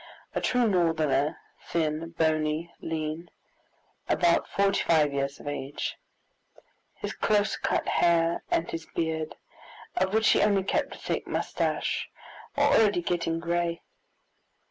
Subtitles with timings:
[0.33, 3.29] A true Northerner, thin, bony, lean,
[4.09, 5.95] about forty five years of age;
[6.95, 9.35] his close cut hair and his beard,
[9.95, 12.09] of which he only kept a thick mustache,
[12.57, 13.83] were already getting gray.